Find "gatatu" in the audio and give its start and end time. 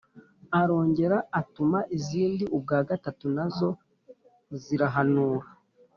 2.89-3.25